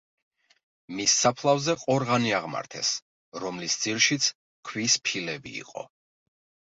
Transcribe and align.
მის 0.99 1.11
საფლავზე 1.25 1.75
ყორღანი 1.81 2.31
აღმართეს, 2.37 2.89
რომლის 3.43 3.75
ძირშიც 3.83 4.31
ქვის 4.71 4.97
ფილები 5.11 5.55
იყო. 5.61 5.85